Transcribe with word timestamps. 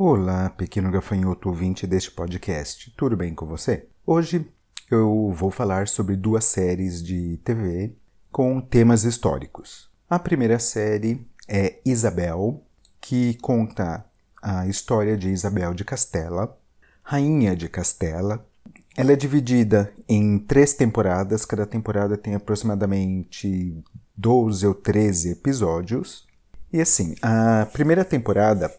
Olá, 0.00 0.48
pequeno 0.50 0.92
gafanhoto 0.92 1.48
ouvinte 1.48 1.84
deste 1.84 2.12
podcast, 2.12 2.94
tudo 2.96 3.16
bem 3.16 3.34
com 3.34 3.44
você? 3.44 3.88
Hoje 4.06 4.48
eu 4.88 5.32
vou 5.34 5.50
falar 5.50 5.88
sobre 5.88 6.14
duas 6.14 6.44
séries 6.44 7.02
de 7.02 7.36
TV 7.38 7.96
com 8.30 8.60
temas 8.60 9.02
históricos. 9.02 9.90
A 10.08 10.16
primeira 10.16 10.60
série 10.60 11.26
é 11.48 11.80
Isabel, 11.84 12.62
que 13.00 13.34
conta 13.42 14.06
a 14.40 14.68
história 14.68 15.16
de 15.16 15.30
Isabel 15.30 15.74
de 15.74 15.84
Castela, 15.84 16.56
rainha 17.02 17.56
de 17.56 17.68
Castela. 17.68 18.46
Ela 18.96 19.14
é 19.14 19.16
dividida 19.16 19.92
em 20.08 20.38
três 20.38 20.74
temporadas, 20.74 21.44
cada 21.44 21.66
temporada 21.66 22.16
tem 22.16 22.36
aproximadamente 22.36 23.82
12 24.16 24.64
ou 24.64 24.74
13 24.74 25.32
episódios. 25.32 26.24
E 26.72 26.80
assim, 26.80 27.16
a 27.20 27.66
primeira 27.72 28.04
temporada 28.04 28.72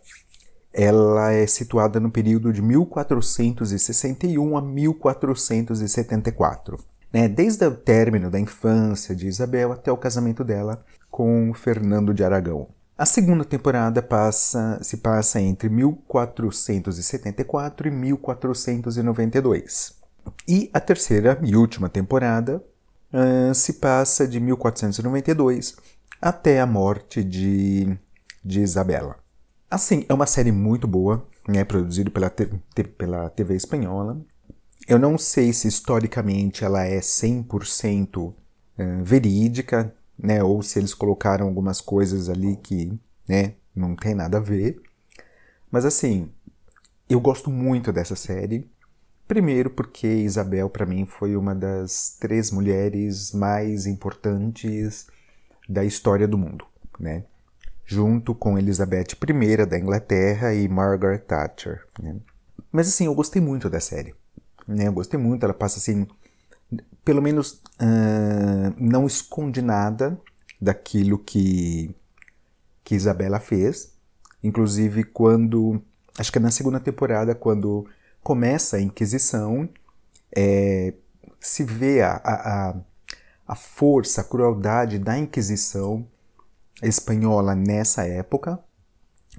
ela 0.74 1.32
é 1.32 1.46
situada 1.48 1.98
no 2.00 2.12
período 2.12 2.54
de 2.54 2.62
1461 2.62 4.58
a 4.58 4.62
1474, 4.62 6.80
né? 7.12 7.28
desde 7.28 7.66
o 7.66 7.76
término 7.76 8.30
da 8.30 8.40
infância 8.40 9.16
de 9.16 9.28
Isabel 9.28 9.72
até 9.72 9.92
o 9.92 9.98
casamento 9.98 10.44
dela 10.44 10.86
com 11.10 11.52
Fernando 11.54 12.14
de 12.14 12.24
Aragão. 12.24 12.68
A 12.98 13.06
segunda 13.06 13.46
temporada 13.46 14.02
passa, 14.02 14.78
se 14.82 14.98
passa 14.98 15.40
entre 15.40 15.70
1474 15.70 17.88
e 17.88 17.92
1492. 17.92 19.98
E 20.48 20.70
a 20.74 20.80
terceira 20.82 21.40
e 21.42 21.56
última 21.56 21.88
temporada 21.88 22.62
uh, 23.14 23.54
se 23.56 23.74
passa 23.74 24.28
de 24.28 24.40
1492 24.40 25.78
até 26.22 26.60
a 26.60 26.66
morte 26.66 27.24
de, 27.24 27.98
de 28.44 28.62
Isabela. 28.62 29.16
Assim, 29.70 30.04
é 30.10 30.14
uma 30.14 30.26
série 30.26 30.52
muito 30.52 30.88
boa, 30.88 31.28
né, 31.48 31.64
produzida 31.64 32.10
pela, 32.10 32.30
pela 32.98 33.30
TV 33.30 33.56
espanhola. 33.56 34.20
Eu 34.88 34.98
não 34.98 35.16
sei 35.16 35.54
se 35.54 35.68
historicamente 35.68 36.64
ela 36.64 36.84
é 36.84 37.00
100% 37.00 38.18
uh, 38.18 38.34
verídica, 39.04 39.94
né, 40.18 40.44
ou 40.44 40.64
se 40.64 40.80
eles 40.80 40.94
colocaram 40.96 41.46
algumas 41.46 41.80
coisas 41.80 42.30
ali 42.30 42.58
que, 42.58 43.00
né, 43.28 43.54
não 43.76 43.96
tem 43.96 44.16
nada 44.16 44.38
a 44.38 44.42
ver. 44.42 44.82
Mas 45.70 45.86
assim, 45.86 46.32
eu 47.08 47.20
gosto 47.20 47.52
muito 47.52 47.92
dessa 47.92 48.16
série. 48.16 48.68
Primeiro 49.28 49.70
porque 49.70 50.08
Isabel 50.08 50.68
para 50.68 50.88
mim 50.88 51.06
foi 51.06 51.36
uma 51.36 51.54
das 51.54 52.18
três 52.20 52.50
mulheres 52.50 53.32
mais 53.32 53.86
importantes 53.86 55.06
da 55.68 55.86
história 55.86 56.28
do 56.28 56.40
mundo, 56.40 56.66
né? 57.00 57.26
Junto 57.90 58.36
com 58.36 58.56
Elizabeth 58.56 59.16
I 59.28 59.66
da 59.66 59.80
Inglaterra 59.80 60.54
e 60.54 60.68
Margaret 60.68 61.18
Thatcher. 61.18 61.88
Né? 62.00 62.18
Mas 62.72 62.88
assim, 62.88 63.08
eu 63.08 63.16
gostei 63.16 63.42
muito 63.42 63.68
da 63.68 63.80
série. 63.80 64.14
Né? 64.68 64.88
Eu 64.88 64.94
gostei 64.94 65.20
muito, 65.20 65.44
ela 65.44 65.56
passa 65.56 65.80
assim, 65.80 66.06
pelo 67.04 67.20
menos 67.20 67.54
uh, 67.82 68.72
não 68.78 69.08
esconde 69.08 69.60
nada 69.64 70.22
daquilo 70.62 71.18
que, 71.18 71.96
que 72.84 72.94
Isabela 72.94 73.40
fez. 73.40 73.92
Inclusive 74.44 75.04
quando, 75.06 75.82
acho 76.16 76.32
que 76.32 76.38
é 76.38 76.42
na 76.42 76.52
segunda 76.52 76.80
temporada, 76.80 77.34
quando 77.34 77.88
começa 78.22 78.78
a 78.78 78.82
Inquisição, 78.82 79.68
é, 80.38 80.94
se 81.40 81.64
vê 81.64 82.04
a, 82.04 82.22
a, 82.24 82.76
a 83.48 83.56
força, 83.56 84.22
a 84.22 84.24
crueldade 84.24 85.00
da 85.00 85.18
Inquisição 85.18 86.08
espanhola 86.82 87.56
nessa 87.56 88.06
época, 88.06 88.60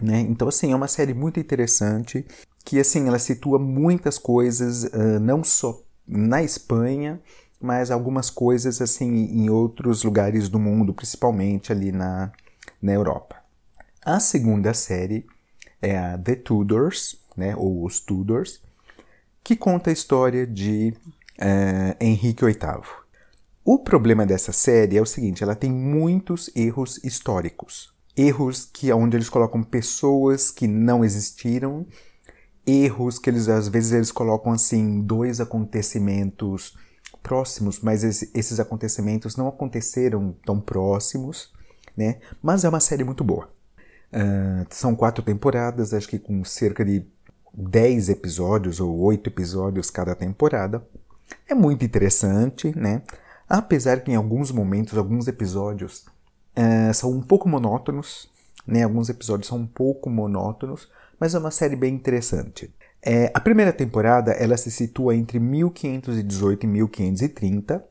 né? 0.01 0.21
Então 0.21 0.49
assim 0.49 0.73
é 0.73 0.77
uma 0.77 0.89
série 0.89 1.15
muito 1.15 1.41
interessante 1.41 2.25
que 2.65 2.79
assim 2.79 3.09
ela 3.09 3.19
situa 3.19 3.59
muitas 3.59 4.19
coisas 4.19 4.85
uh, 4.85 5.19
não 5.21 5.43
só 5.43 5.83
na 6.07 6.43
Espanha, 6.43 7.21
mas 7.61 7.91
algumas 7.91 8.31
coisas 8.31 8.81
assim 8.81 9.09
em 9.09 9.51
outros 9.51 10.03
lugares 10.03 10.49
do 10.49 10.59
mundo, 10.59 10.95
principalmente 10.95 11.73
ali 11.73 11.93
na, 11.93 12.33
na 12.81 12.93
Europa. 12.93 13.37
A 14.05 14.19
segunda 14.19 14.73
série 14.73 15.27
é 15.81 15.99
a 15.99 16.19
The 16.19 16.37
Tudors, 16.37 17.17
né, 17.37 17.55
ou 17.57 17.85
os 17.85 18.01
Tudors, 18.01 18.63
que 19.45 19.57
conta 19.57 19.91
a 19.91 19.93
história 19.93 20.47
de 20.47 20.95
uh, 21.39 21.97
Henrique 22.01 22.45
VIII. 22.45 23.00
O 23.65 23.79
problema 23.79 24.25
dessa 24.25 24.53
série 24.53 24.97
é 24.97 25.03
o 25.03 25.07
seguinte, 25.07 25.43
ela 25.43 25.55
tem 25.55 25.71
muitos 25.71 26.51
erros 26.57 27.03
históricos. 27.05 27.93
Erros 28.17 28.65
que 28.65 28.91
onde 28.93 29.17
eles 29.17 29.29
colocam 29.29 29.63
pessoas 29.63 30.51
que 30.51 30.67
não 30.67 31.05
existiram, 31.05 31.87
erros 32.67 33.19
que 33.19 33.29
eles 33.29 33.49
às 33.49 33.69
vezes 33.69 33.93
eles 33.93 34.13
colocam 34.13 34.53
assim 34.53 35.03
dois 35.03 35.41
acontecimentos 35.41 36.77
próximos, 37.23 37.81
mas 37.81 38.03
esses 38.03 38.59
acontecimentos 38.59 39.37
não 39.37 39.47
aconteceram 39.47 40.35
tão 40.45 40.59
próximos, 40.59 41.53
né? 41.97 42.19
Mas 42.43 42.65
é 42.65 42.69
uma 42.69 42.81
série 42.81 43.05
muito 43.05 43.23
boa. 43.23 43.49
Uh, 44.13 44.67
são 44.71 44.97
quatro 44.97 45.23
temporadas, 45.23 45.93
acho 45.93 46.09
que 46.09 46.19
com 46.19 46.43
cerca 46.45 46.85
de 46.85 47.05
dez 47.53 48.09
episódios 48.09 48.81
ou 48.81 48.99
oito 49.01 49.29
episódios 49.29 49.91
cada 49.91 50.15
temporada. 50.15 50.83
É 51.49 51.55
muito 51.55 51.85
interessante, 51.85 52.77
né? 52.77 53.03
Apesar 53.51 54.05
que 54.05 54.13
em 54.13 54.15
alguns 54.15 54.53
momentos, 54.53 54.97
alguns 54.97 55.27
episódios 55.27 56.05
é, 56.55 56.93
são 56.93 57.11
um 57.11 57.21
pouco 57.21 57.49
monótonos, 57.49 58.31
né? 58.65 58.85
Alguns 58.85 59.09
episódios 59.09 59.49
são 59.49 59.59
um 59.59 59.67
pouco 59.67 60.09
monótonos, 60.09 60.89
mas 61.19 61.35
é 61.35 61.39
uma 61.41 61.51
série 61.51 61.75
bem 61.75 61.93
interessante. 61.93 62.73
É, 63.03 63.29
a 63.35 63.41
primeira 63.41 63.73
temporada 63.73 64.31
ela 64.31 64.57
se 64.57 64.71
situa 64.71 65.17
entre 65.17 65.41
1518 65.41 66.63
e 66.63 66.67
1530. 66.69 67.85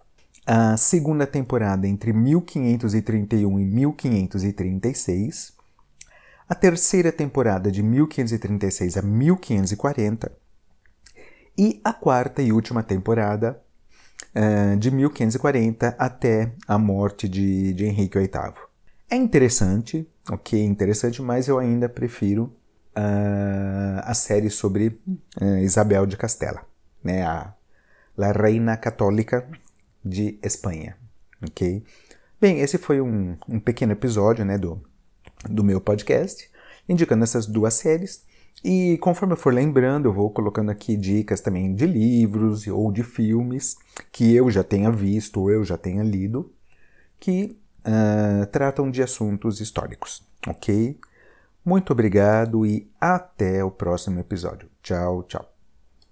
A 0.45 0.77
segunda 0.77 1.27
temporada 1.27 1.85
entre 1.85 2.13
1531 2.13 3.59
e 3.59 3.65
1536. 3.65 5.51
A 6.47 6.55
terceira 6.55 7.11
temporada 7.11 7.69
de 7.69 7.83
1536 7.83 8.95
a 8.95 9.01
1540. 9.01 10.31
E 11.57 11.81
a 11.83 11.91
quarta 11.91 12.41
e 12.41 12.53
última 12.53 12.81
temporada 12.81 13.61
de 14.77 14.91
1540 14.91 15.95
até 15.97 16.53
a 16.67 16.77
morte 16.77 17.27
de, 17.27 17.73
de 17.73 17.85
Henrique 17.85 18.17
VIII. 18.17 18.53
É 19.09 19.15
interessante, 19.15 20.07
ok, 20.29 20.63
interessante, 20.63 21.21
mas 21.21 21.47
eu 21.47 21.57
ainda 21.57 21.89
prefiro 21.89 22.53
uh, 22.95 24.01
a 24.03 24.13
série 24.13 24.49
sobre 24.49 24.99
uh, 25.41 25.57
Isabel 25.61 26.05
de 26.05 26.15
Castela, 26.15 26.61
né, 27.03 27.23
a 27.23 27.53
La 28.15 28.31
Reina 28.31 28.77
Católica 28.77 29.49
de 30.05 30.37
Espanha, 30.43 30.95
ok? 31.41 31.83
Bem, 32.39 32.59
esse 32.59 32.77
foi 32.77 33.01
um, 33.01 33.35
um 33.47 33.59
pequeno 33.59 33.93
episódio, 33.93 34.45
né, 34.45 34.57
do, 34.57 34.81
do 35.49 35.63
meu 35.63 35.81
podcast, 35.81 36.49
indicando 36.87 37.23
essas 37.23 37.45
duas 37.45 37.73
séries. 37.73 38.23
E 38.63 38.97
conforme 38.97 39.33
eu 39.33 39.37
for 39.37 39.53
lembrando, 39.53 40.07
eu 40.07 40.13
vou 40.13 40.29
colocando 40.29 40.69
aqui 40.69 40.97
dicas 40.97 41.39
também 41.39 41.73
de 41.73 41.85
livros 41.85 42.67
ou 42.67 42.91
de 42.91 43.03
filmes 43.03 43.77
que 44.11 44.35
eu 44.35 44.49
já 44.51 44.63
tenha 44.63 44.91
visto 44.91 45.39
ou 45.39 45.51
eu 45.51 45.63
já 45.63 45.77
tenha 45.77 46.03
lido 46.03 46.51
que 47.19 47.57
uh, 47.79 48.45
tratam 48.47 48.89
de 48.89 49.01
assuntos 49.01 49.59
históricos, 49.59 50.23
ok? 50.47 50.99
Muito 51.63 51.91
obrigado 51.91 52.65
e 52.65 52.89
até 52.99 53.63
o 53.63 53.71
próximo 53.71 54.19
episódio. 54.19 54.69
Tchau, 54.81 55.23
tchau. 55.23 55.58